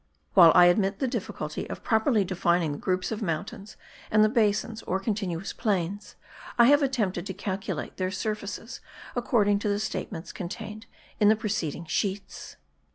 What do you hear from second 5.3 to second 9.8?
plains, I have attempted to calculate their surfaces according to the